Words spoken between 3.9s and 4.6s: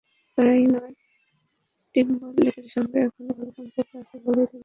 আছে বলেই দাবি করলেন।